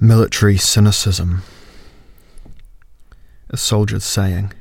[0.00, 1.42] Military cynicism.
[3.48, 4.52] A soldier's saying.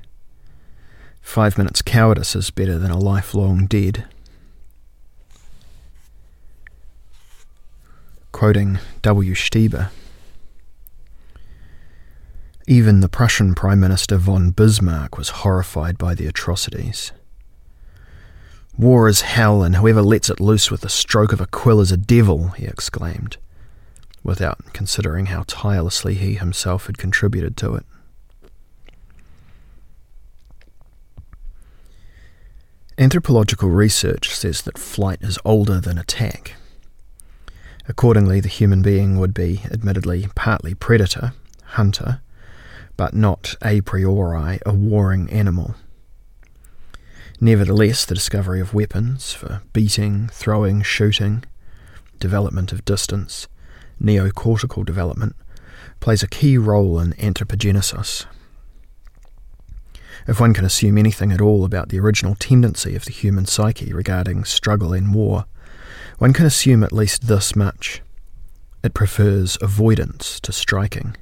[1.21, 4.05] Five minutes cowardice is better than a lifelong dead.
[8.31, 9.33] Quoting W.
[9.33, 9.89] Stieber.
[12.67, 17.11] Even the Prussian Prime Minister von Bismarck was horrified by the atrocities.
[18.77, 21.91] War is hell, and whoever lets it loose with the stroke of a quill is
[21.91, 23.37] a devil, he exclaimed
[24.23, 27.85] without considering how tirelessly he himself had contributed to it.
[32.97, 36.55] Anthropological research says that flight is older than attack.
[37.87, 42.21] Accordingly, the human being would be, admittedly, partly predator, hunter,
[42.95, 45.75] but not a priori a warring animal.
[47.41, 51.43] Nevertheless, the discovery of weapons for beating, throwing, shooting,
[52.19, 53.47] development of distance,
[54.03, 55.35] neocortical development,
[55.99, 58.25] plays a key role in anthropogenesis.
[60.27, 63.91] If one can assume anything at all about the original tendency of the human psyche
[63.93, 65.45] regarding struggle and war,
[66.17, 68.01] one can assume at least this much.
[68.83, 71.15] It prefers avoidance to striking.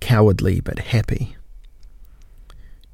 [0.00, 1.36] Cowardly but happy.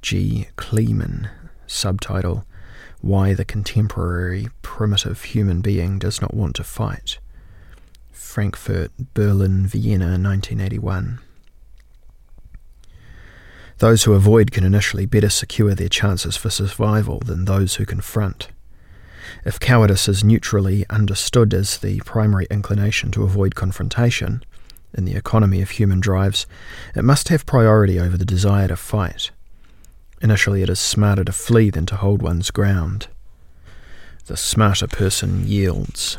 [0.03, 0.49] G.
[0.57, 1.29] Kleeman,
[1.67, 2.45] subtitle
[3.01, 7.19] Why the Contemporary Primitive Human Being Does Not Want to Fight.
[8.13, 11.19] Frankfurt, Berlin, Vienna, 1981.
[13.79, 18.49] Those who avoid can initially better secure their chances for survival than those who confront.
[19.45, 24.45] If cowardice is neutrally understood as the primary inclination to avoid confrontation,
[24.95, 26.47] in the economy of human drives,
[26.95, 29.31] it must have priority over the desire to fight.
[30.21, 33.09] Initially, it is smarter to flee than to hold one's ground.
[34.27, 36.19] The smarter person yields.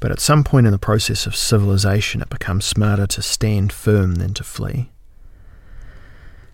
[0.00, 4.16] But at some point in the process of civilization, it becomes smarter to stand firm
[4.16, 4.90] than to flee.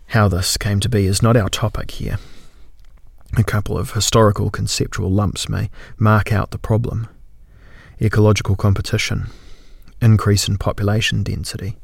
[0.09, 2.19] How this came to be is not our topic here.
[3.37, 7.09] A couple of historical conceptual lumps may mark out the problem
[7.99, 9.29] ecological competition,
[10.03, 11.79] increase in population density,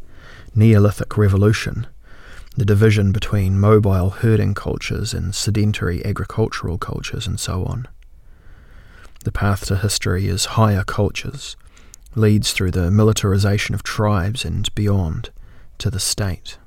[0.54, 1.86] Neolithic revolution,
[2.58, 7.88] the division between mobile herding cultures and sedentary agricultural cultures, and so on.
[9.24, 11.56] The path to history is higher cultures,
[12.16, 15.30] leads through the militarization of tribes and beyond
[15.78, 16.58] to the state.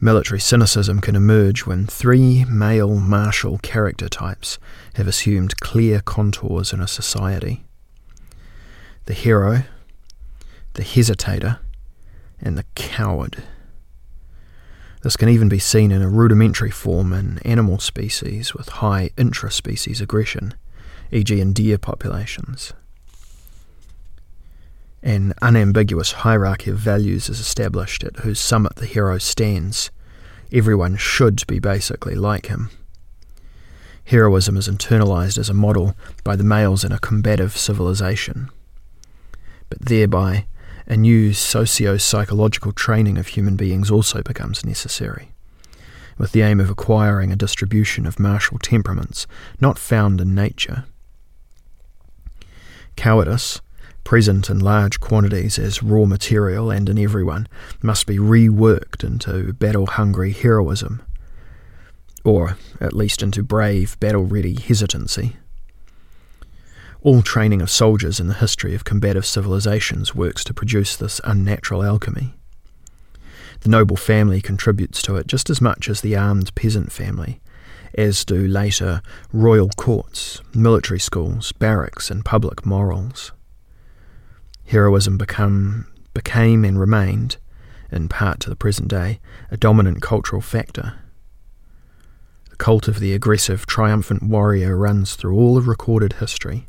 [0.00, 4.58] Military cynicism can emerge when three male martial character types
[4.94, 7.64] have assumed clear contours in a society
[9.06, 9.64] the hero,
[10.74, 11.58] the hesitator,
[12.40, 13.42] and the coward.
[15.02, 20.00] This can even be seen in a rudimentary form in animal species with high intraspecies
[20.00, 20.54] aggression,
[21.12, 22.72] e.g., in deer populations.
[25.02, 29.92] An unambiguous hierarchy of values is established at whose summit the hero stands.
[30.52, 32.70] Everyone should be basically like him.
[34.04, 35.94] Heroism is internalized as a model
[36.24, 38.50] by the males in a combative civilization,
[39.68, 40.46] but thereby
[40.88, 45.30] a new socio psychological training of human beings also becomes necessary,
[46.16, 49.26] with the aim of acquiring a distribution of martial temperaments
[49.60, 50.84] not found in nature.
[52.96, 53.60] Cowardice,
[54.02, 57.46] present in large quantities as raw material and in everyone,
[57.82, 61.02] must be reworked into battle hungry heroism,
[62.24, 65.36] or at least into brave, battle ready hesitancy.
[67.02, 71.84] All training of soldiers in the history of combative civilizations works to produce this unnatural
[71.84, 72.34] alchemy.
[73.60, 77.40] The noble family contributes to it just as much as the armed peasant family,
[77.94, 79.00] as do later
[79.32, 83.30] royal courts, military schools, barracks, and public morals.
[84.66, 87.36] Heroism become, became and remained,
[87.92, 89.20] in part to the present day,
[89.52, 90.94] a dominant cultural factor.
[92.50, 96.66] The cult of the aggressive, triumphant warrior runs through all of recorded history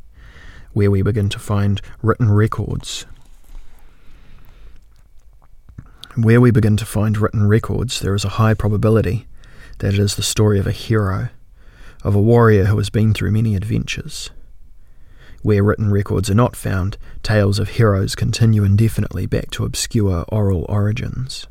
[0.72, 3.06] where we begin to find written records.
[6.16, 9.26] Where we begin to find written records, there is a high probability
[9.78, 11.28] that it is the story of a hero,
[12.02, 14.30] of a warrior who has been through many adventures.
[15.42, 20.66] Where written records are not found, tales of heroes continue indefinitely back to obscure oral
[20.68, 21.46] origins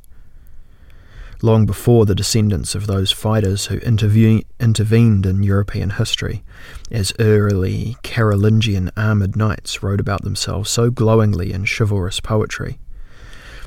[1.42, 6.44] long before the descendants of those fighters who intervened in European history,
[6.92, 12.80] as early Carolingian armoured knights wrote about themselves so glowingly in chivalrous poetry.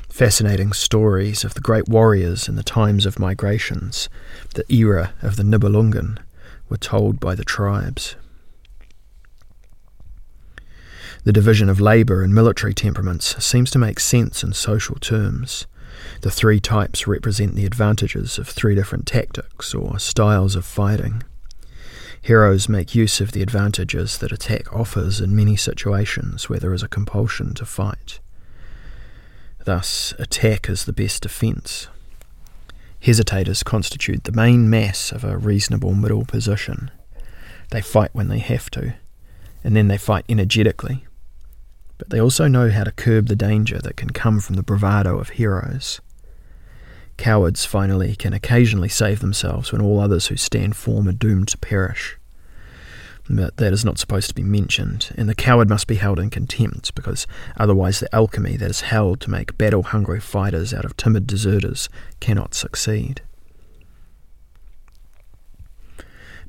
[0.09, 4.09] Fascinating stories of the great warriors in the times of migrations,
[4.53, 6.19] the era of the Nibelungen,
[6.69, 8.15] were told by the tribes.
[11.23, 15.65] The division of labour and military temperaments seems to make sense in social terms.
[16.21, 21.23] The three types represent the advantages of three different tactics or styles of fighting.
[22.21, 26.81] Heroes make use of the advantages that attack offers in many situations where there is
[26.81, 28.19] a compulsion to fight.
[29.65, 31.87] Thus, attack is the best defence.
[33.01, 36.89] Hesitators constitute the main mass of a reasonable middle position.
[37.71, 38.93] They fight when they have to,
[39.61, 41.05] and then they fight energetically.
[41.97, 45.19] But they also know how to curb the danger that can come from the bravado
[45.19, 46.01] of heroes.
[47.17, 51.57] Cowards, finally, can occasionally save themselves when all others who stand firm are doomed to
[51.57, 52.17] perish.
[53.29, 56.29] But that is not supposed to be mentioned, and the coward must be held in
[56.29, 57.25] contempt, because
[57.55, 61.87] otherwise the alchemy that is held to make battle hungry fighters out of timid deserters
[62.19, 63.21] cannot succeed.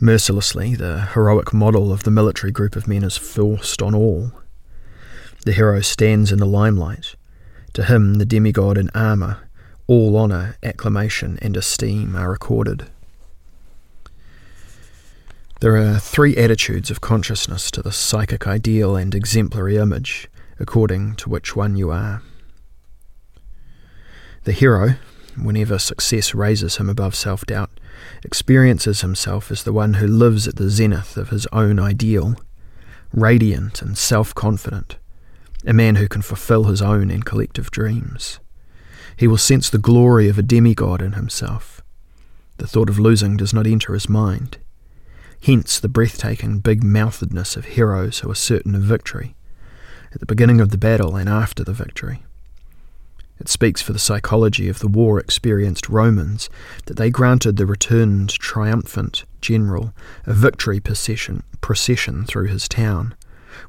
[0.00, 4.32] Mercilessly, the heroic model of the military group of men is forced on all.
[5.44, 7.14] The hero stands in the limelight.
[7.74, 9.48] To him, the demigod in armour,
[9.86, 12.86] all honour, acclamation, and esteem are accorded.
[15.60, 21.28] There are three attitudes of consciousness to the psychic ideal and exemplary image, according to
[21.28, 22.22] which one you are.
[24.44, 24.96] The hero,
[25.40, 27.70] whenever success raises him above self doubt,
[28.22, 32.36] experiences himself as the one who lives at the zenith of his own ideal,
[33.12, 34.96] radiant and self confident,
[35.66, 38.40] a man who can fulfill his own and collective dreams.
[39.16, 41.80] He will sense the glory of a demigod in himself.
[42.58, 44.58] The thought of losing does not enter his mind.
[45.42, 49.34] Hence the breathtaking big mouthedness of heroes who are certain of victory,
[50.12, 52.22] at the beginning of the battle and after the victory.
[53.40, 56.48] It speaks for the psychology of the war experienced Romans
[56.86, 59.92] that they granted the returned triumphant general
[60.24, 63.14] a victory procession, procession through his town,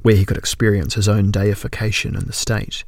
[0.02, 2.84] where he could experience his own deification in the state,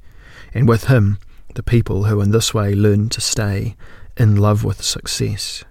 [0.54, 1.20] and with him
[1.56, 3.76] the people who in this way learned to stay
[4.16, 5.64] in love with success.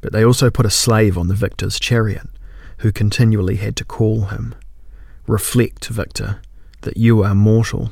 [0.00, 2.28] But they also put a slave on the victor's chariot,
[2.78, 4.54] who continually had to call him,
[5.26, 6.40] Reflect, Victor,
[6.82, 7.90] that you are mortal.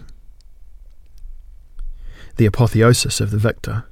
[2.36, 3.84] The apotheosis of the victor,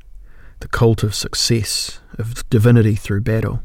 [0.60, 3.62] the cult of success, of divinity through battle,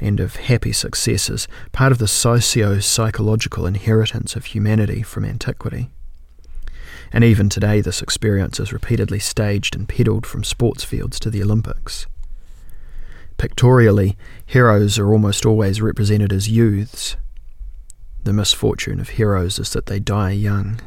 [0.00, 5.90] and of happy successes, part of the socio psychological inheritance of humanity from antiquity.
[7.12, 11.42] And even today, this experience is repeatedly staged and peddled from sports fields to the
[11.42, 12.06] Olympics.
[13.38, 17.16] Pictorially, heroes are almost always represented as youths.
[18.24, 20.80] The misfortune of heroes is that they die young.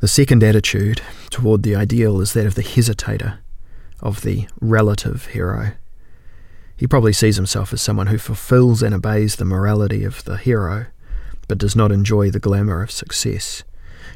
[0.00, 3.38] The second attitude toward the ideal is that of the hesitator,
[4.00, 5.72] of the relative hero.
[6.76, 10.86] He probably sees himself as someone who fulfills and obeys the morality of the hero,
[11.48, 13.64] but does not enjoy the glamour of success.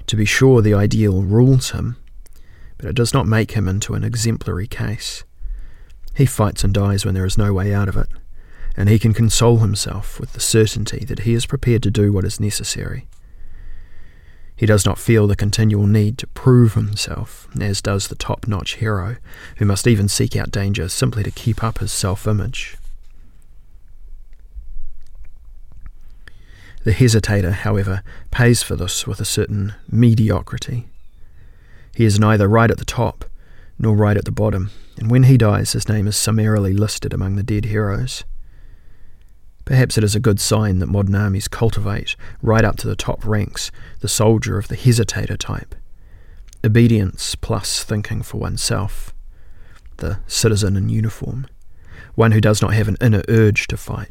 [0.07, 1.97] To be sure, the ideal rules him,
[2.77, 5.25] but it does not make him into an exemplary case.
[6.15, 8.09] He fights and dies when there is no way out of it,
[8.77, 12.25] and he can console himself with the certainty that he is prepared to do what
[12.25, 13.09] is necessary.
[14.57, 18.75] He does not feel the continual need to prove himself, as does the top notch
[18.75, 19.17] hero,
[19.57, 22.77] who must even seek out danger simply to keep up his self image.
[26.85, 30.89] The hesitator, however, pays for this with a certain mediocrity.
[31.95, 33.25] He is neither right at the top
[33.79, 37.37] nor right at the bottom, and when he dies, his name is summarily listed among
[37.37, 38.25] the dead heroes.
[39.65, 43.25] Perhaps it is a good sign that modern armies cultivate, right up to the top
[43.25, 45.75] ranks, the soldier of the hesitator type.
[46.65, 49.15] Obedience plus thinking for oneself.
[49.99, 51.47] The citizen in uniform.
[52.15, 54.11] One who does not have an inner urge to fight.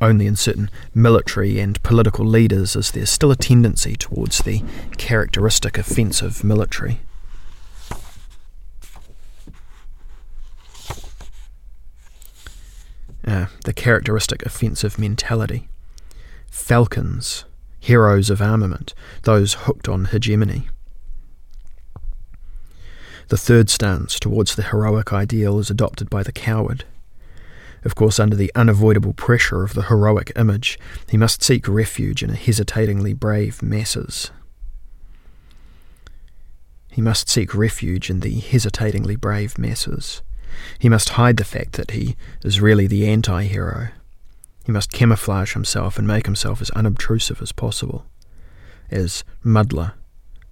[0.00, 4.62] Only in certain military and political leaders is there still a tendency towards the
[4.98, 7.00] characteristic offensive military.
[13.26, 15.68] Uh, the characteristic offensive mentality.
[16.50, 17.44] Falcons,
[17.80, 20.68] heroes of armament, those hooked on hegemony.
[23.28, 26.84] The third stance towards the heroic ideal is adopted by the coward.
[27.82, 30.78] Of course, under the unavoidable pressure of the heroic image,
[31.08, 34.30] he must seek refuge in a hesitatingly brave masses.
[36.90, 40.22] He must seek refuge in the hesitatingly brave masses.
[40.78, 43.88] He must hide the fact that he is really the anti hero.
[44.64, 48.06] He must camouflage himself and make himself as unobtrusive as possible.
[48.90, 49.92] As muddler,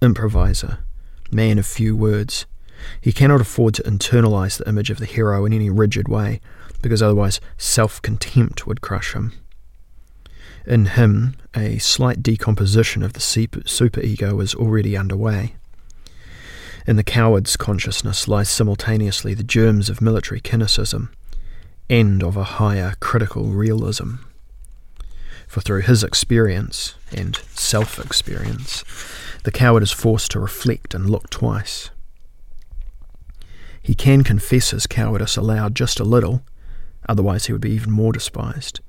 [0.01, 0.79] improviser,
[1.31, 2.45] man of few words,
[3.01, 6.41] he cannot afford to internalize the image of the hero in any rigid way,
[6.81, 9.33] because otherwise self contempt would crush him.
[10.65, 15.55] In him, a slight decomposition of the superego is already underway.
[16.85, 21.11] In the coward's consciousness lies simultaneously the germs of military cynicism
[21.89, 24.15] and of a higher critical realism.
[25.47, 28.83] For through his experience and self experience,
[29.43, 31.89] the coward is forced to reflect and look twice.
[33.81, 36.43] He can confess his cowardice aloud just a little,
[37.07, 38.81] otherwise, he would be even more despised,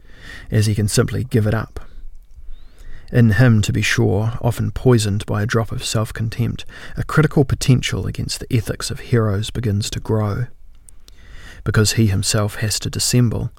[0.51, 1.81] as he can simply give it up
[3.13, 6.65] in him, to be sure, often poisoned by a drop of self contempt,
[6.97, 10.47] a critical potential against the ethics of heroes begins to grow.
[11.65, 13.51] Because he himself has to dissemble,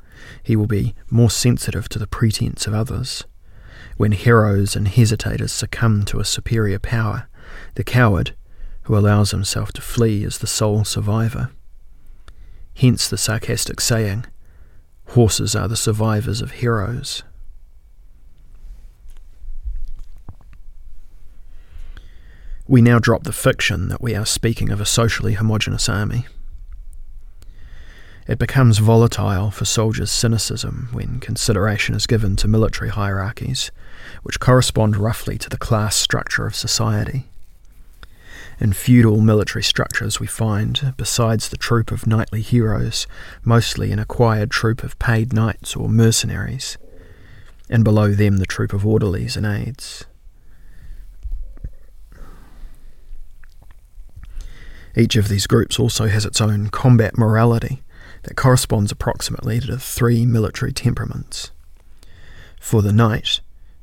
[0.44, 3.24] he will be more sensitive to the pretense of others.
[3.98, 7.28] When heroes and hesitators succumb to a superior power,
[7.75, 8.36] the coward,
[8.84, 11.52] who allows himself to flee, is the sole survivor.
[12.75, 14.25] Hence the sarcastic saying,
[15.10, 17.24] Horses are the survivors of heroes.
[22.67, 26.25] We now drop the fiction that we are speaking of a socially homogenous army.
[28.27, 33.69] It becomes volatile for soldiers' cynicism when consideration is given to military hierarchies,
[34.24, 37.25] which correspond roughly to the class structure of society.
[38.60, 43.05] In feudal military structures, we find, besides the troop of knightly heroes,
[43.43, 46.79] mostly an acquired troop of paid knights or mercenaries,
[47.69, 50.05] and below them the troop of orderlies and aides.
[54.96, 57.84] Each of these groups also has its own combat morality
[58.24, 61.52] that corresponds approximately to the three military temperaments.
[62.62, 63.42] For the knight,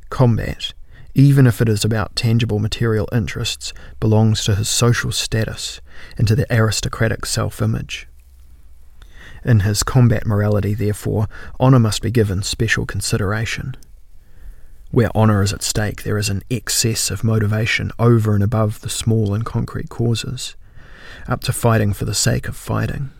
[0.08, 0.72] combat,
[1.14, 5.80] even if it is about tangible material interests, belongs to his social status
[6.16, 8.08] and to the aristocratic self image.
[9.44, 11.28] In his combat morality, therefore,
[11.60, 13.76] honour must be given special consideration.
[14.90, 18.90] Where honour is at stake, there is an excess of motivation over and above the
[18.90, 20.54] small and concrete causes
[21.26, 23.10] up to fighting for the sake of fighting.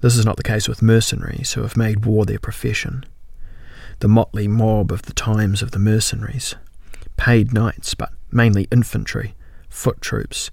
[0.00, 3.04] This is not the case with mercenaries who have made war their profession.
[4.00, 6.54] The motley mob of the times of the mercenaries,
[7.16, 9.34] paid knights, but mainly infantry,
[9.68, 10.50] foot troops,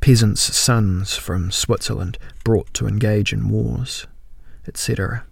[0.00, 4.06] peasants' sons from Switzerland brought to engage in wars,
[4.66, 5.24] etc.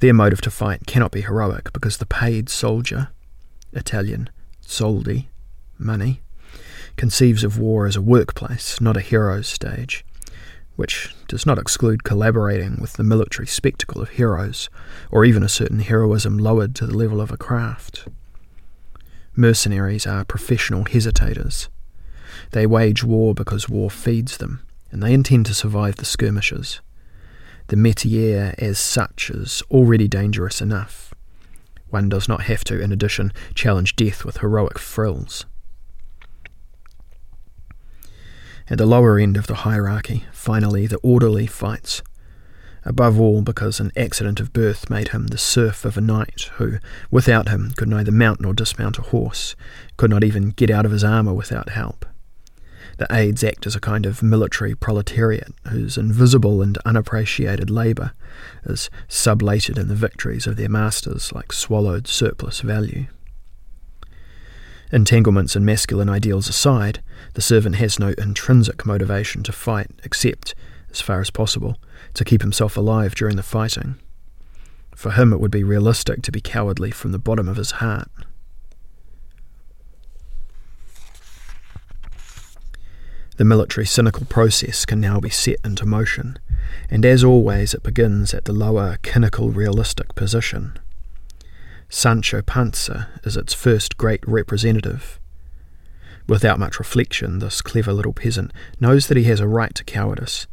[0.00, 3.08] Their motive to fight cannot be heroic because the paid soldier,
[3.72, 4.28] Italian,
[4.66, 5.28] soldi,
[5.78, 6.22] money,
[7.00, 10.04] conceives of war as a workplace, not a hero's stage,
[10.76, 14.68] which does not exclude collaborating with the military spectacle of heroes,
[15.10, 18.06] or even a certain heroism lowered to the level of a craft.
[19.34, 21.70] Mercenaries are professional hesitators.
[22.50, 26.82] They wage war because war feeds them, and they intend to survive the skirmishes.
[27.68, 31.14] The métier as such is already dangerous enough.
[31.88, 35.46] One does not have to, in addition, challenge death with heroic frills.
[38.70, 42.02] At the lower end of the hierarchy, finally, the orderly fights.
[42.84, 46.78] Above all, because an accident of birth made him the serf of a knight who,
[47.10, 49.56] without him, could neither mount nor dismount a horse,
[49.96, 52.06] could not even get out of his armour without help.
[52.98, 58.12] The aides act as a kind of military proletariat whose invisible and unappreciated labour
[58.64, 63.06] is sublated in the victories of their masters like swallowed surplus value.
[64.92, 67.00] Entanglements and masculine ideals aside,
[67.34, 70.54] the servant has no intrinsic motivation to fight except,
[70.90, 71.78] as far as possible,
[72.14, 73.96] to keep himself alive during the fighting.
[74.96, 78.10] For him, it would be realistic to be cowardly from the bottom of his heart.
[83.36, 86.38] The military cynical process can now be set into motion,
[86.90, 90.78] and as always, it begins at the lower cynical realistic position
[91.92, 95.18] Sancho Panza is its first great representative.
[96.28, 100.46] Without much reflection, this clever little peasant knows that he has a right to cowardice,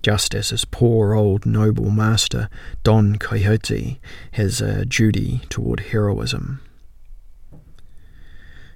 [0.00, 2.48] just as his poor old noble master,
[2.84, 4.00] Don Quixote,
[4.32, 6.62] has a duty toward heroism.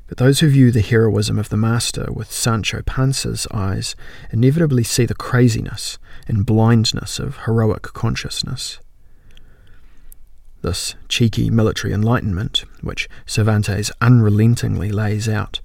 [0.06, 3.96] But those who view the heroism of the master with Sancho Panza's eyes
[4.30, 8.80] inevitably see the craziness and blindness of heroic consciousness.
[10.62, 15.60] This cheeky military enlightenment, which Cervantes unrelentingly lays out,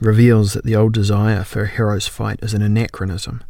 [0.00, 3.44] reveals that the old desire for a hero's fight is an anachronism,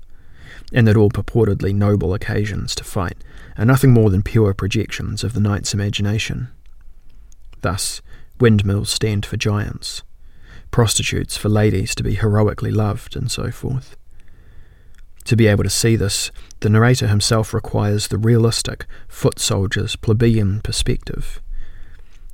[0.72, 3.16] and that all purportedly noble occasions to fight
[3.56, 6.48] are nothing more than pure projections of the knight's imagination.
[7.60, 8.02] Thus,
[8.40, 10.02] windmills stand for giants,
[10.72, 13.96] prostitutes for ladies to be heroically loved, and so forth.
[15.28, 16.30] To be able to see this,
[16.60, 21.42] the narrator himself requires the realistic, foot soldier's plebeian perspective,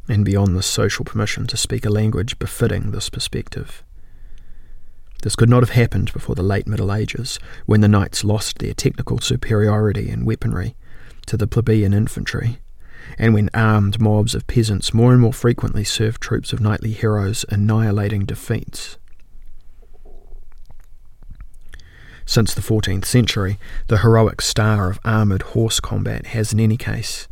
[0.08, 3.82] and beyond this social permission to speak a language befitting this perspective.
[5.24, 8.74] This could not have happened before the late Middle Ages, when the knights lost their
[8.74, 10.76] technical superiority in weaponry
[11.26, 12.60] to the plebeian infantry,
[13.18, 17.44] and when armed mobs of peasants more and more frequently served troops of knightly heroes
[17.48, 18.98] annihilating defeats.
[22.26, 27.28] Since the 14th century, the heroic star of armoured horse combat has, in any case,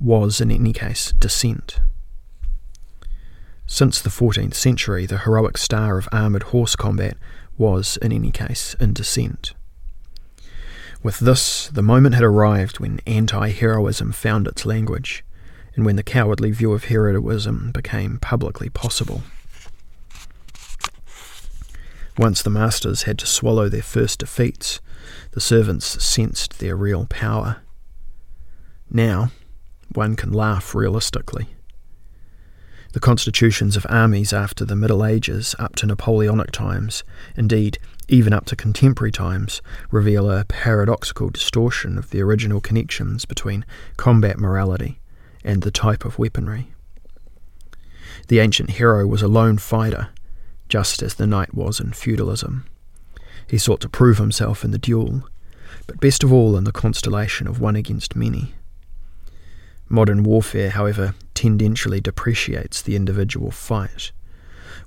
[0.00, 1.80] was in any case descent.
[3.66, 7.16] Since the 14th century, the heroic star of armoured horse combat
[7.56, 9.54] was, in any case, in descent.
[11.02, 15.24] With this, the moment had arrived when anti heroism found its language,
[15.74, 19.22] and when the cowardly view of heroism became publicly possible.
[22.18, 24.80] Once the masters had to swallow their first defeats,
[25.32, 27.58] the servants sensed their real power.
[28.90, 29.30] Now,
[29.92, 31.48] one can laugh realistically.
[32.92, 37.04] The constitutions of armies after the Middle Ages up to Napoleonic times,
[37.36, 43.66] indeed, even up to contemporary times, reveal a paradoxical distortion of the original connections between
[43.98, 45.00] combat morality
[45.44, 46.72] and the type of weaponry.
[48.28, 50.08] The ancient hero was a lone fighter,
[50.68, 52.66] just as the knight was in feudalism.
[53.46, 55.28] He sought to prove himself in the duel,
[55.86, 58.54] but best of all in the constellation of one against many.
[59.88, 64.10] Modern warfare, however, tendentially depreciates the individual fight.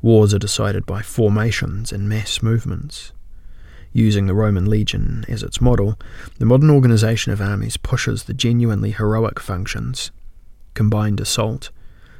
[0.02, 3.14] Wars are decided by formations and mass movements.
[3.94, 5.98] Using the Roman legion as its model,
[6.38, 10.12] the modern organisation of armies pushes the genuinely heroic functions
[10.74, 11.72] combined assault,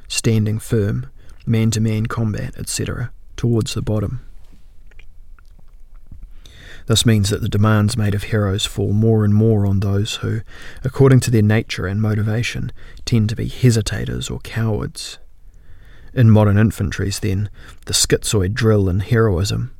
[0.08, 1.06] standing firm,
[1.46, 4.20] man to man combat, etc., towards the bottom.
[6.84, 10.42] This means that the demands made of heroes fall more and more on those who,
[10.84, 12.70] according to their nature and motivation,
[13.06, 15.16] tend to be hesitators or cowards.
[16.12, 17.48] In modern infantries, then,
[17.86, 19.74] the schizoid drill in heroism,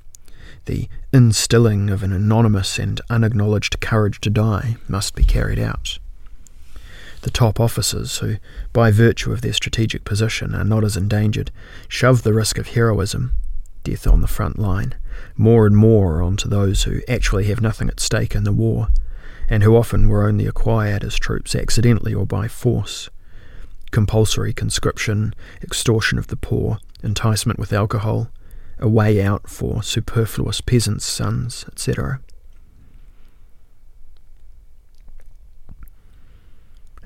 [0.64, 5.98] the instilling of an anonymous and unacknowledged courage to die, must be carried out.
[7.20, 8.36] The top officers, who,
[8.72, 11.50] by virtue of their strategic position, are not as endangered,
[11.88, 13.34] shove the risk of heroism
[13.82, 14.94] death on the front line,
[15.36, 18.88] more and more onto those who actually have nothing at stake in the war,
[19.48, 23.10] and who often were only acquired as troops accidentally or by force.
[23.90, 28.30] Compulsory conscription, extortion of the poor, enticement with alcohol,
[28.78, 32.20] a way out for superfluous peasants' sons, etc.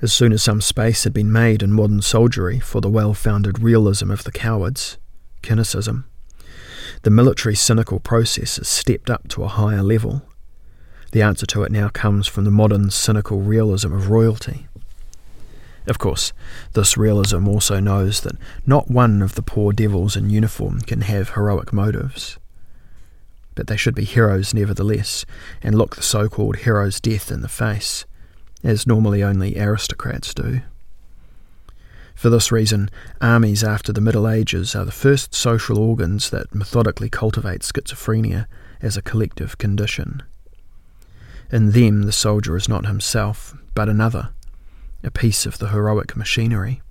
[0.01, 3.59] As soon as some space had been made in modern soldiery for the well founded
[3.59, 4.97] realism of the cowards,
[5.43, 6.05] cynicism,
[7.05, 10.23] the military cynical process has stepped up to a higher level.
[11.11, 14.65] The answer to it now comes from the modern cynical realism of royalty.
[15.85, 16.33] Of course,
[16.73, 21.35] this realism also knows that not one of the poor devils in uniform can have
[21.35, 22.39] heroic motives.
[23.53, 25.27] But they should be heroes nevertheless,
[25.61, 28.05] and look the so called hero's death in the face,
[28.63, 30.61] as normally only aristocrats do.
[32.15, 37.09] For this reason, armies after the Middle Ages are the first social organs that methodically
[37.09, 38.47] cultivate schizophrenia
[38.81, 40.23] as a collective condition.
[41.51, 44.29] In them, the soldier is not himself, but another,
[45.03, 46.81] a piece of the heroic machinery.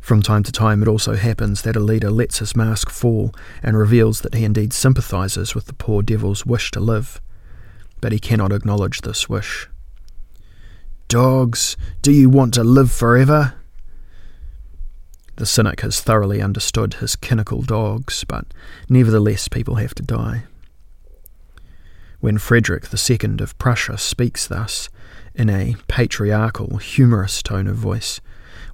[0.00, 3.76] From time to time, it also happens that a leader lets his mask fall and
[3.76, 7.20] reveals that he indeed sympathizes with the poor devil's wish to live,
[8.00, 9.68] but he cannot acknowledge this wish.
[11.08, 13.54] Dogs, do you want to live forever?
[15.36, 18.44] The cynic has thoroughly understood his cynical dogs, but
[18.90, 20.42] nevertheless people have to die.
[22.20, 24.90] When Frederick II of Prussia speaks thus,
[25.34, 28.20] in a patriarchal, humorous tone of voice,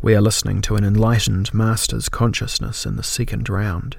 [0.02, 3.98] we are listening to an enlightened master's consciousness in the second round.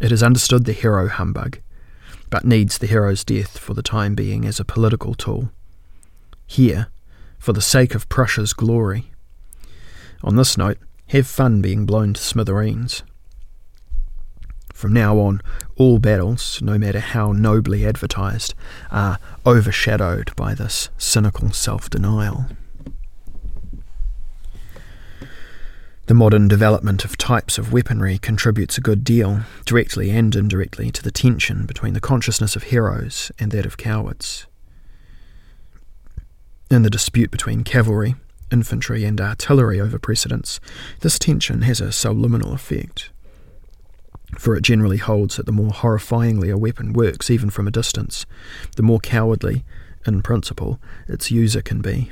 [0.00, 1.58] It is understood the hero humbug,
[2.30, 5.50] but needs the hero's death for the time being as a political tool
[6.46, 6.88] here,
[7.38, 9.12] for the sake of Prussia's glory.
[10.22, 10.78] On this note,
[11.08, 13.02] have fun being blown to smithereens.
[14.72, 15.42] From now on,
[15.76, 18.54] all battles, no matter how nobly advertised,
[18.90, 22.46] are overshadowed by this cynical self denial.
[26.06, 31.02] The modern development of types of weaponry contributes a good deal, directly and indirectly, to
[31.02, 34.46] the tension between the consciousness of heroes and that of cowards.
[36.72, 38.14] In the dispute between cavalry,
[38.50, 40.58] infantry, and artillery over precedence,
[41.00, 43.10] this tension has a subliminal effect.
[44.38, 48.24] For it generally holds that the more horrifyingly a weapon works, even from a distance,
[48.76, 49.66] the more cowardly,
[50.06, 52.10] in principle, its user can be.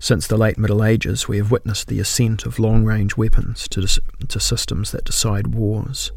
[0.00, 3.86] Since the late Middle Ages, we have witnessed the ascent of long range weapons to,
[4.26, 6.10] to systems that decide wars.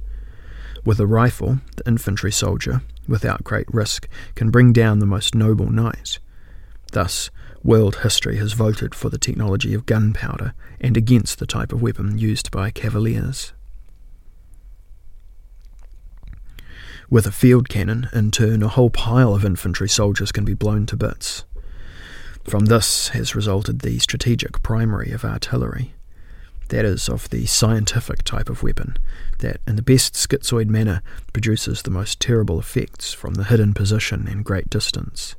[0.83, 5.69] With a rifle, the infantry soldier, without great risk, can bring down the most noble
[5.69, 6.17] knight.
[6.91, 7.29] Thus,
[7.63, 12.17] world history has voted for the technology of gunpowder and against the type of weapon
[12.17, 13.53] used by cavaliers.
[17.09, 20.85] With a field cannon, in turn, a whole pile of infantry soldiers can be blown
[20.87, 21.43] to bits.
[22.43, 25.93] From this has resulted the strategic primary of artillery,
[26.69, 28.97] that is, of the scientific type of weapon
[29.39, 31.01] that, in the best schizoid manner,
[31.33, 35.35] produces the most terrible effects from the hidden position and great distance.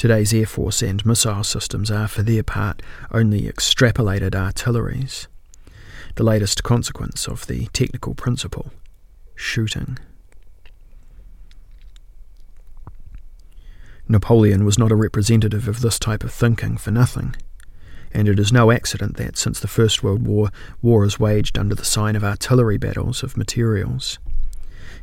[0.00, 5.28] Today's Air Force and missile systems are, for their part, only extrapolated artilleries,
[6.14, 8.72] the latest consequence of the technical principle
[9.34, 9.98] shooting.
[14.08, 17.36] Napoleon was not a representative of this type of thinking for nothing,
[18.10, 20.48] and it is no accident that, since the First World War,
[20.80, 24.18] war is waged under the sign of artillery battles of materials.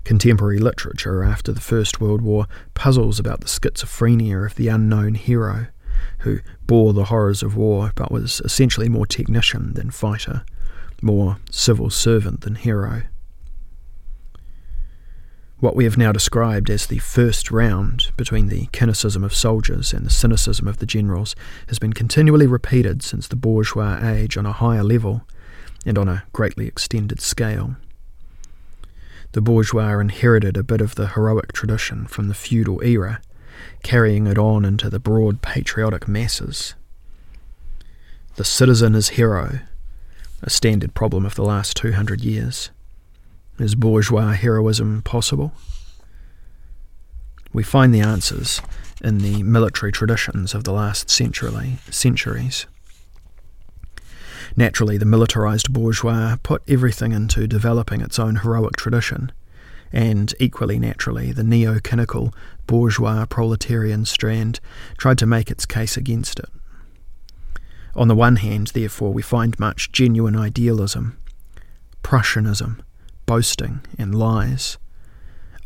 [0.03, 5.67] Contemporary literature after the First World War puzzles about the schizophrenia of the unknown hero,
[6.19, 10.43] who bore the horrors of war but was essentially more technician than fighter,
[11.01, 13.03] more civil servant than hero.
[15.59, 20.05] What we have now described as the first round between the cynicism of soldiers and
[20.05, 21.35] the cynicism of the generals
[21.67, 25.23] has been continually repeated since the bourgeois age on a higher level
[25.83, 27.75] and on a greatly extended scale.
[29.33, 33.21] The bourgeois inherited a bit of the heroic tradition from the feudal era,
[33.83, 36.75] carrying it on into the broad patriotic masses.
[38.35, 39.59] The citizen is hero,
[40.41, 42.71] a standard problem of the last 200 years.
[43.59, 45.53] Is bourgeois heroism possible?
[47.51, 48.61] We find the answers
[49.03, 52.67] in the military traditions of the last century, centuries.
[54.57, 59.31] Naturally, the militarized bourgeois put everything into developing its own heroic tradition,
[59.93, 62.33] and equally naturally, the neo cynical
[62.65, 64.59] bourgeois proletarian strand
[64.97, 66.49] tried to make its case against it.
[67.95, 71.19] On the one hand, therefore, we find much genuine idealism,
[72.01, 72.81] Prussianism,
[73.27, 74.77] boasting, and lies.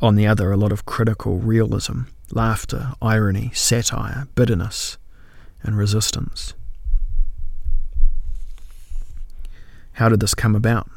[0.02, 2.02] On the other, a lot of critical realism,
[2.32, 4.98] laughter, irony, satire, bitterness,
[5.64, 6.56] and resistance.
[10.02, 10.90] How did this come about?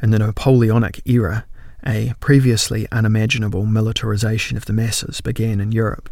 [0.00, 1.44] In the Napoleonic era,
[1.84, 6.08] a previously unimaginable militarization of the masses began in Europe.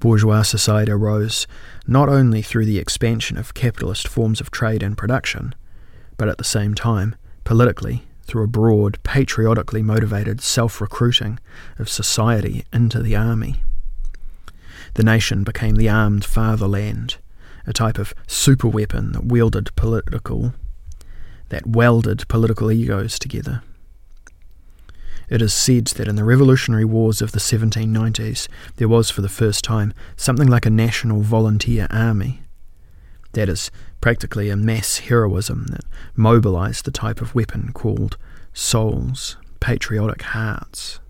[0.00, 1.46] Bourgeois society arose
[1.86, 5.54] not only through the expansion of capitalist forms of trade and production,
[6.16, 11.38] but at the same time, politically through a broad, patriotically motivated self recruiting
[11.78, 13.62] of society into the army.
[14.94, 17.18] The nation became the armed fatherland,
[17.68, 20.54] a type of superweapon that wielded political,
[21.48, 23.62] that welded political egos together.
[25.28, 29.28] It is said that in the revolutionary wars of the 1790s there was for the
[29.28, 32.42] first time something like a national volunteer army.
[33.32, 35.84] That is, practically a mass heroism that
[36.16, 38.16] mobilized the type of weapon called
[38.54, 41.00] souls, patriotic hearts.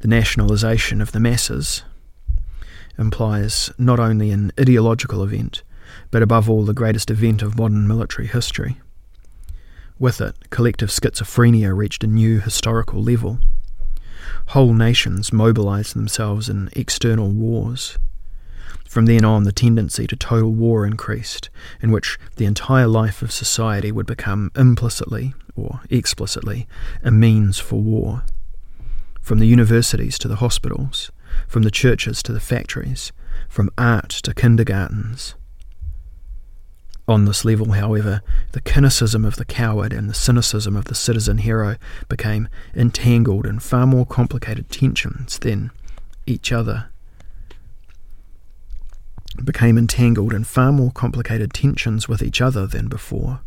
[0.00, 1.82] The nationalization of the masses
[2.98, 5.62] implies not only an ideological event,
[6.12, 8.80] but above all the greatest event of modern military history.
[9.98, 13.40] With it, collective schizophrenia reached a new historical level.
[14.48, 17.98] Whole nations mobilized themselves in external wars
[18.92, 21.48] from then on, the tendency to total war increased,
[21.80, 26.68] in which the entire life of society would become implicitly or explicitly
[27.02, 28.22] a means for war.
[29.22, 31.10] From the universities to the hospitals,
[31.48, 33.12] from the churches to the factories,
[33.48, 35.36] from art to kindergartens.
[37.08, 41.38] On this level, however, the cynicism of the coward and the cynicism of the citizen
[41.38, 41.76] hero
[42.08, 45.70] became entangled in far more complicated tensions than
[46.26, 46.88] each other
[49.42, 53.40] became entangled in far more complicated tensions with each other than before.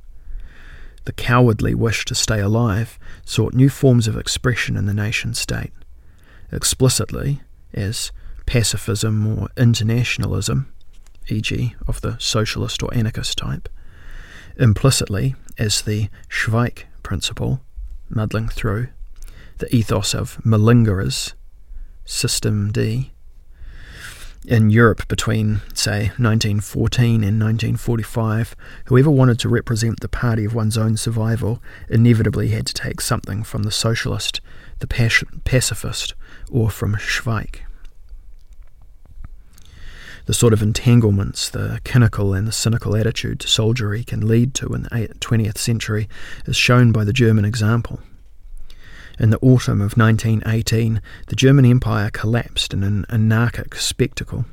[1.06, 5.72] The cowardly wish to stay alive sought new forms of expression in the nation state,
[6.52, 7.42] explicitly
[7.74, 8.12] as
[8.46, 10.72] pacifism or internationalism,
[11.28, 13.70] e.g., of the socialist or anarchist type,
[14.58, 17.62] implicitly as the Schweik principle,
[18.10, 18.88] muddling through,
[19.58, 21.34] the ethos of malingerers,
[22.06, 23.12] System D,
[24.46, 30.78] In Europe between, say, 1914 and 1945, whoever wanted to represent the party of one's
[30.78, 34.40] own survival inevitably had to take something from the socialist,
[34.80, 34.88] the
[35.44, 36.14] pacifist,
[36.52, 37.65] or from Schweik.
[40.26, 44.74] The sort of entanglements the cynical and the cynical attitude to soldiery can lead to
[44.74, 46.10] in the 20th century
[46.48, 48.00] is shown by the German example.
[49.20, 54.46] In the autumn of 1918, the German Empire collapsed in an anarchic spectacle.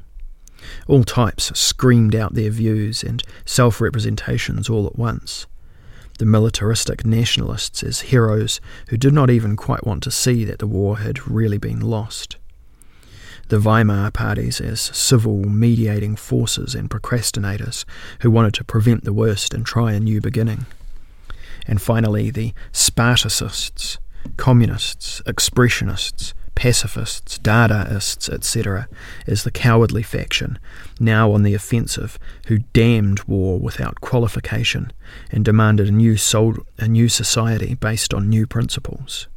[0.87, 5.47] All types screamed out their views and self representations all at once.
[6.19, 10.67] The militaristic nationalists as heroes who did not even quite want to see that the
[10.67, 12.37] war had really been lost.
[13.53, 17.85] The Weimar parties as civil mediating forces and procrastinators
[18.21, 20.65] who wanted to prevent the worst and try a new beginning.
[21.67, 23.99] And finally, the Spartacists
[24.39, 28.89] communists, expressionists, pacifists, Dadaists, etc.,
[29.27, 30.59] as the cowardly faction,
[30.99, 34.95] now on the offensive, who damned war without qualification
[35.31, 39.29] and demanded a new, sol- a new society based on new principles.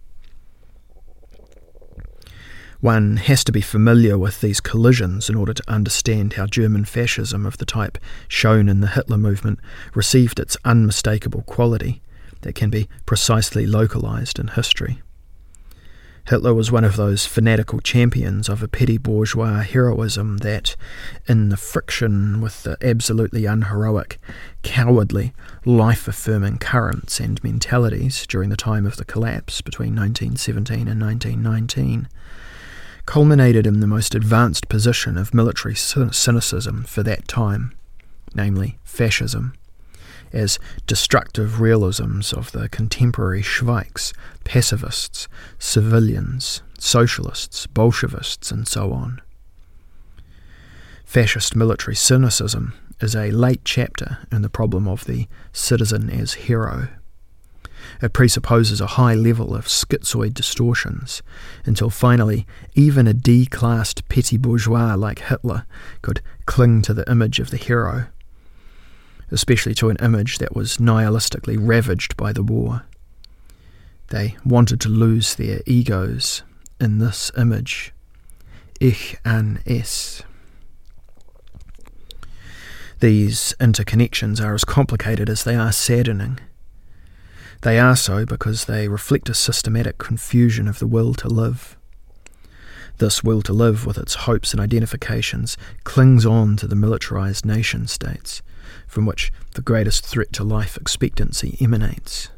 [2.85, 7.43] One has to be familiar with these collisions in order to understand how German fascism
[7.43, 9.59] of the type shown in the Hitler movement
[9.95, 12.03] received its unmistakable quality
[12.41, 15.01] that can be precisely localized in history.
[16.27, 20.75] Hitler was one of those fanatical champions of a petty bourgeois heroism that,
[21.27, 24.19] in the friction with the absolutely unheroic,
[24.61, 25.33] cowardly,
[25.65, 32.09] life affirming currents and mentalities during the time of the collapse between 1917 and 1919,
[33.05, 37.73] culminated in the most advanced position of military cynicism for that time,
[38.33, 39.53] namely fascism
[40.33, 44.13] as destructive realisms of the contemporary Schweiks,
[44.43, 49.21] pacifists, civilians, socialists, Bolshevists, and so on.
[51.05, 56.89] Fascist military cynicism is a late chapter in the problem of the citizen as hero.
[58.01, 61.21] It presupposes a high level of schizoid distortions,
[61.65, 65.65] until finally even a D classed petty bourgeois like Hitler
[66.01, 68.07] could cling to the image of the hero
[69.31, 72.83] especially to an image that was nihilistically ravaged by the war.
[74.09, 76.43] They wanted to lose their egos
[76.79, 77.93] in this image.
[78.79, 80.21] Ich an es.
[82.99, 86.39] These interconnections are as complicated as they are saddening.
[87.65, 91.75] They are so because they reflect a systematic confusion of the will to live.
[92.99, 97.87] This will to live, with its hopes and identifications, clings on to the militarized nation
[97.87, 98.43] states,
[98.87, 102.29] from which the greatest threat to life expectancy emanates.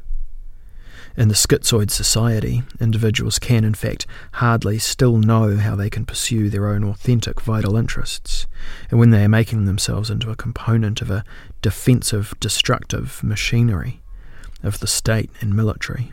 [1.14, 6.48] In the schizoid society, individuals can, in fact, hardly still know how they can pursue
[6.48, 8.46] their own authentic vital interests,
[8.90, 11.22] and when they are making themselves into a component of a
[11.60, 14.00] defensive, destructive machinery
[14.62, 16.12] of the state and military.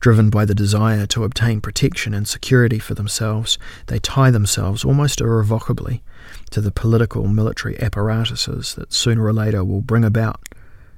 [0.00, 5.20] Driven by the desire to obtain protection and security for themselves, they tie themselves almost
[5.20, 6.02] irrevocably
[6.50, 10.46] to the political military apparatuses that sooner or later will bring about,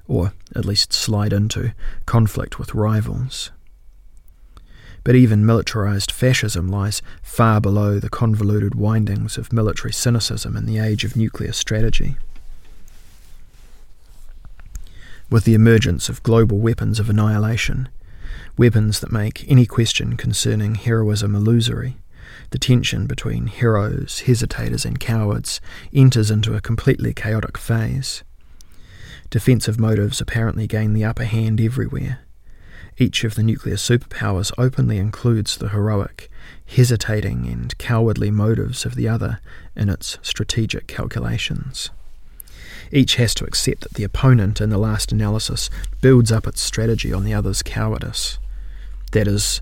[0.09, 1.73] or at least slide into,
[2.05, 3.51] conflict with rivals.
[5.05, 10.79] But even militarized fascism lies far below the convoluted windings of military cynicism in the
[10.79, 12.17] age of nuclear strategy.
[15.29, 17.89] With the emergence of global weapons of annihilation,
[18.57, 21.97] weapons that make any question concerning heroism illusory.
[22.51, 25.61] The tension between heroes, hesitators, and cowards
[25.93, 28.23] enters into a completely chaotic phase.
[29.29, 32.21] Defensive motives apparently gain the upper hand everywhere.
[32.97, 36.31] Each of the nuclear superpowers openly includes the heroic,
[36.67, 39.41] hesitating, and cowardly motives of the other
[39.75, 41.91] in its strategic calculations.
[42.93, 45.71] Each has to accept that the opponent, in the last analysis,
[46.01, 48.39] builds up its strategy on the other's cowardice.
[49.13, 49.61] That is,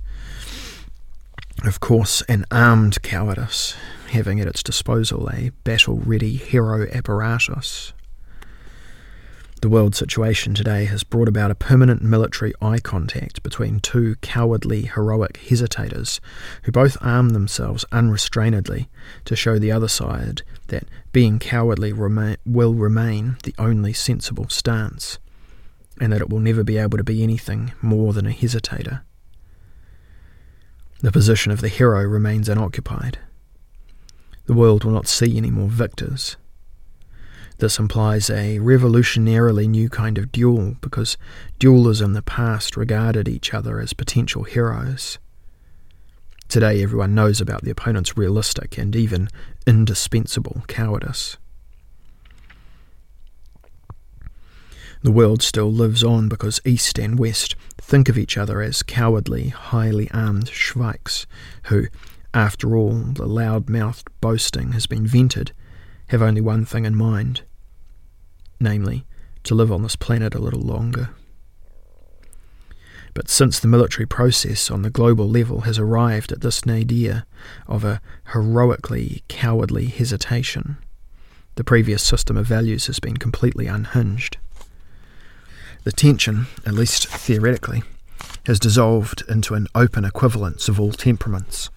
[1.64, 3.76] of course, an armed cowardice,
[4.10, 7.92] having at its disposal a battle ready hero apparatus.
[9.64, 14.82] The world situation today has brought about a permanent military eye contact between two cowardly,
[14.82, 16.20] heroic hesitators
[16.64, 18.90] who both arm themselves unrestrainedly
[19.24, 25.18] to show the other side that being cowardly remain, will remain the only sensible stance,
[25.98, 29.00] and that it will never be able to be anything more than a hesitator.
[31.00, 33.18] The position of the hero remains unoccupied.
[34.44, 36.36] The world will not see any more victors
[37.58, 41.16] this implies a revolutionarily new kind of duel because
[41.58, 45.18] duelists in the past regarded each other as potential heroes.
[46.48, 49.28] Today, everyone knows about the opponent's realistic and even
[49.66, 51.36] indispensable cowardice.
[55.02, 59.48] The world still lives on because East and West think of each other as cowardly,
[59.48, 61.26] highly armed schweiks
[61.64, 61.88] who,
[62.32, 65.52] after all the loud mouthed boasting has been vented,
[66.08, 67.42] have only one thing in mind
[68.64, 69.04] namely,
[69.44, 71.10] to live on this planet a little longer.
[73.12, 77.24] But since the military process on the global level has arrived at this nadir
[77.68, 78.00] of a
[78.32, 80.78] heroically cowardly hesitation,
[81.54, 84.38] the previous system of values has been completely unhinged.
[85.84, 87.84] The tension, at least theoretically,
[88.46, 91.70] has dissolved into an open equivalence of all temperaments.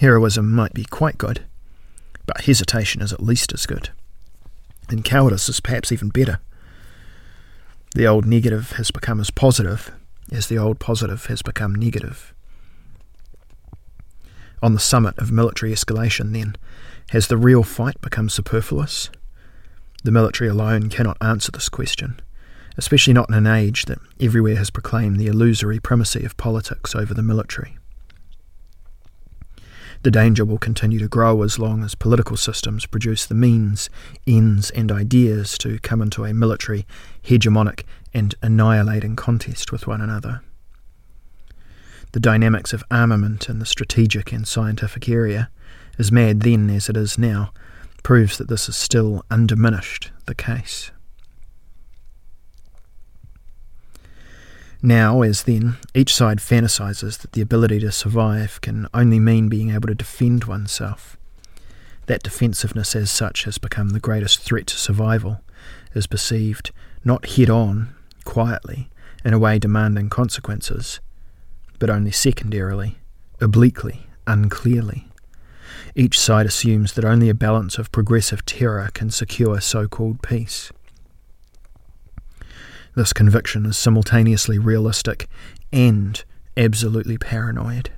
[0.00, 1.46] Heroism might be quite good,
[2.26, 3.90] but hesitation is at least as good.
[4.88, 6.38] And cowardice is perhaps even better.
[7.94, 9.92] The old negative has become as positive
[10.30, 12.32] as the old positive has become negative.
[14.62, 16.56] On the summit of military escalation, then,
[17.10, 19.10] has the real fight become superfluous?
[20.04, 22.20] The military alone cannot answer this question,
[22.76, 27.12] especially not in an age that everywhere has proclaimed the illusory primacy of politics over
[27.12, 27.76] the military.
[30.02, 33.88] The danger will continue to grow as long as political systems produce the means,
[34.26, 36.86] ends, and ideas to come into a military,
[37.24, 40.42] hegemonic, and annihilating contest with one another.
[42.12, 45.50] The dynamics of armament in the strategic and scientific area,
[45.98, 47.52] as mad then as it is now,
[48.02, 50.91] proves that this is still undiminished the case.
[54.84, 59.70] Now, as then, each side fantasizes that the ability to survive can only mean being
[59.70, 61.16] able to defend oneself.
[62.06, 65.40] That defensiveness, as such, has become the greatest threat to survival,
[65.94, 66.72] is perceived
[67.04, 68.90] not head on, quietly,
[69.24, 70.98] in a way demanding consequences,
[71.78, 72.98] but only secondarily,
[73.40, 75.06] obliquely, unclearly.
[75.94, 80.72] Each side assumes that only a balance of progressive terror can secure so called peace.
[82.94, 85.26] This conviction is simultaneously realistic
[85.72, 86.22] and
[86.58, 87.90] absolutely paranoid.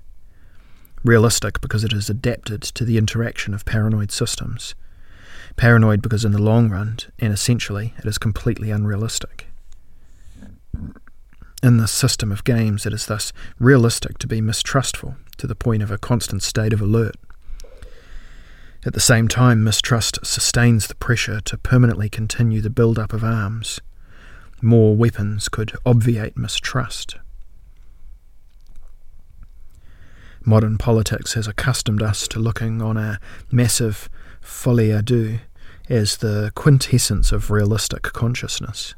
[1.03, 4.77] Realistic because it is adapted to the interaction of paranoid systems.
[5.57, 9.49] Paranoid because, in the long run, and essentially, it is completely unrealistic.
[11.61, 15.83] In this system of games, it is thus realistic to be mistrustful to the point
[15.83, 17.17] of a constant state of alert.
[18.87, 23.25] At the same time, mistrust sustains the pressure to permanently continue the build up of
[23.25, 23.81] arms
[24.65, 27.17] more weapons could obviate mistrust.
[30.45, 34.09] Modern politics has accustomed us to looking on a massive
[34.41, 35.41] folie à deux
[35.89, 38.95] as the quintessence of realistic consciousness.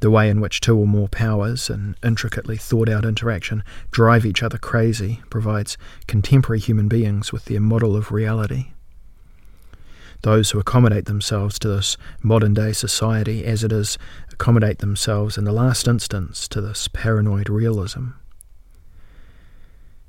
[0.00, 4.42] The way in which two or more powers, in intricately thought out interaction, drive each
[4.42, 8.68] other crazy provides contemporary human beings with their model of reality
[10.22, 13.98] those who accommodate themselves to this modern day society as it is
[14.32, 18.08] accommodate themselves in the last instance to this paranoid realism.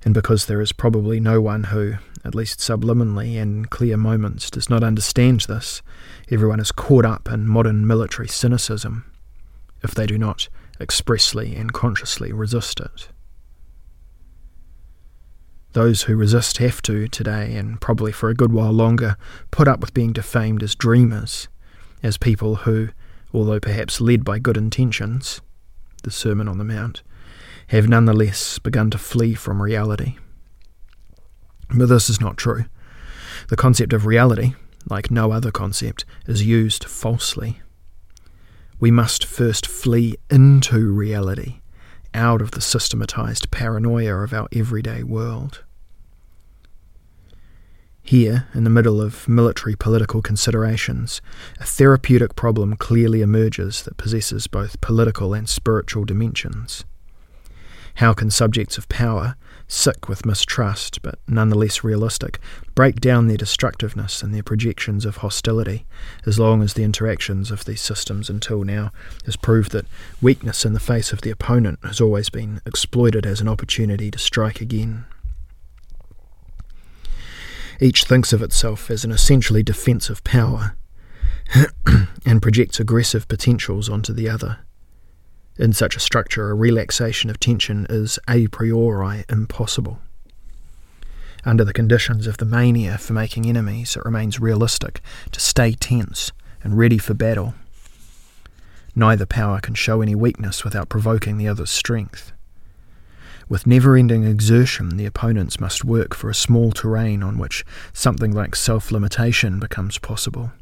[0.04, 4.70] And because there is probably no one who, at least subliminally in clear moments, does
[4.70, 5.82] not understand this,
[6.32, 9.12] everyone is caught up in modern military cynicism,
[9.84, 10.48] if they do not
[10.80, 13.10] expressly and consciously resist it.
[15.74, 19.18] Those who resist have to today, and probably for a good while longer,
[19.52, 21.48] put up with being defamed as dreamers,
[22.02, 22.90] as people who,
[23.34, 25.42] although perhaps led by good intentions,
[26.04, 27.04] the Sermon on the Mount,
[27.68, 30.18] have nonetheless begun to flee from reality.
[31.70, 32.66] But this is not true.
[33.50, 34.56] The concept of reality,
[34.90, 37.62] like no other concept, is used falsely.
[38.80, 41.59] We must first flee into reality
[42.14, 45.64] out of the systematized paranoia of our everyday world.
[48.02, 51.22] Here, in the middle of military political considerations,
[51.60, 56.86] a therapeutic problem clearly emerges that possesses both political and spiritual dimensions.
[57.96, 59.36] How can subjects of power,
[59.70, 62.40] sick with mistrust but nonetheless realistic,
[62.76, 65.86] break down their destructiveness and their projections of hostility,
[66.26, 68.92] as long as the interactions of these systems until now
[69.26, 69.86] has proved that
[70.22, 74.20] weakness in the face of the opponent has always been exploited as an opportunity to
[74.20, 75.06] strike again?
[77.80, 80.76] Each thinks of itself as an essentially defensive power
[82.26, 84.60] and projects aggressive potentials onto the other.
[85.60, 90.00] In such a structure, a relaxation of tension is a priori impossible.
[91.44, 95.02] Under the conditions of the mania for making enemies, it remains realistic
[95.34, 96.32] to stay tense
[96.64, 97.56] and ready for battle.
[98.96, 102.32] Neither power can show any weakness without provoking the other's strength.
[103.50, 108.32] With never ending exertion, the opponents must work for a small terrain on which something
[108.32, 110.54] like self limitation becomes possible.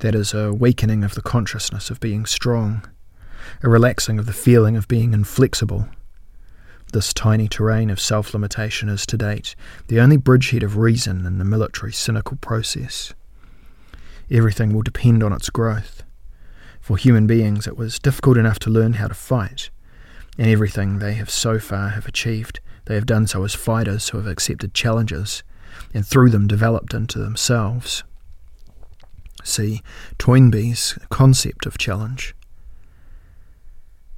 [0.00, 2.84] That is a weakening of the consciousness of being strong,
[3.62, 5.88] a relaxing of the feeling of being inflexible.
[6.92, 9.54] This tiny terrain of self limitation is to date
[9.88, 13.14] the only bridgehead of reason in the military cynical process.
[14.30, 16.02] Everything will depend on its growth.
[16.80, 19.70] For human beings, it was difficult enough to learn how to fight,
[20.36, 24.18] and everything they have so far have achieved, they have done so as fighters who
[24.18, 25.42] have accepted challenges
[25.94, 28.04] and through them developed into themselves.
[29.44, 29.82] See
[30.18, 32.34] Toynbee's concept of challenge.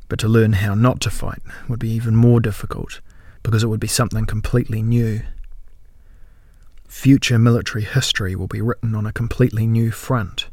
[0.09, 3.01] But to learn how not to fight would be even more difficult
[3.43, 5.23] because it would be something completely new.
[6.89, 10.49] Future military history will be written on a completely new front.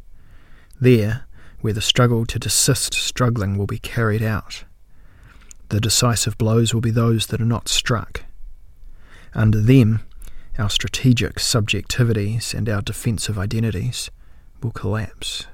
[0.79, 1.25] There,
[1.61, 4.63] where the struggle to desist struggling will be carried out.
[5.69, 8.23] The decisive blows will be those that are not struck.
[9.33, 10.01] Under them,
[10.57, 14.11] our strategic subjectivities and our defensive identities
[14.61, 15.45] will collapse.